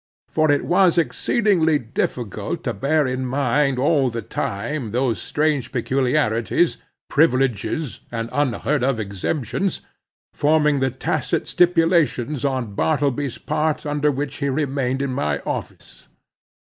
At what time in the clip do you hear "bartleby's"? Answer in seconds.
12.73-13.37